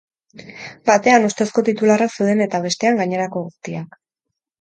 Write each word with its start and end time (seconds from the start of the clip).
Batean, 0.89 1.27
ustezko 1.31 1.63
titularrak 1.67 2.15
zeuden 2.15 2.41
eta 2.47 2.61
bestean 2.65 2.99
gainerako 3.03 3.45
guztiak. 3.45 4.01